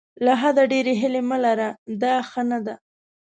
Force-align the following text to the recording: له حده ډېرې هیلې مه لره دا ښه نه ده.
له 0.25 0.33
حده 0.41 0.63
ډېرې 0.71 0.93
هیلې 1.01 1.21
مه 1.29 1.37
لره 1.45 1.67
دا 2.01 2.13
ښه 2.29 2.41
نه 2.51 2.59
ده. 2.65 2.75